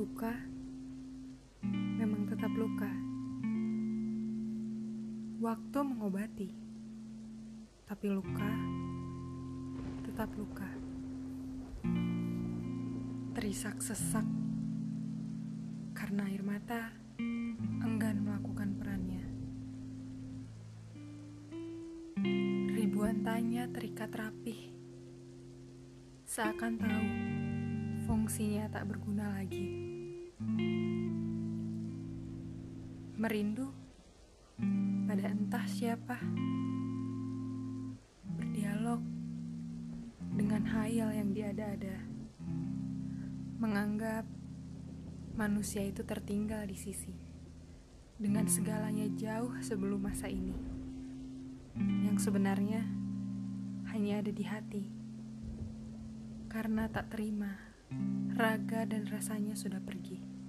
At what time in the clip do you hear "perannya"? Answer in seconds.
18.80-19.24